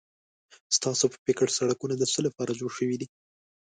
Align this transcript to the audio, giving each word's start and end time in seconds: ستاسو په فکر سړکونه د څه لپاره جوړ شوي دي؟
ستاسو 0.77 1.05
په 1.11 1.17
فکر 1.25 1.47
سړکونه 1.57 1.95
د 1.97 2.03
څه 2.13 2.19
لپاره 2.27 2.57
جوړ 2.59 2.71
شوي 2.79 2.95
دي؟ 3.01 3.07